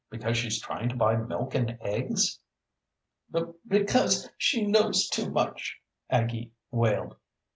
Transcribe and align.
"Because 0.09 0.35
she's 0.35 0.59
trying 0.59 0.89
to 0.89 0.95
buy 0.95 1.15
milk 1.15 1.53
and 1.53 1.77
eggs?" 1.79 2.39
"B 3.31 3.41
because 3.67 4.31
she 4.35 4.65
knows 4.65 5.07
too 5.07 5.29
much," 5.29 5.77
Aggie 6.09 6.53
wailed. 6.71 7.17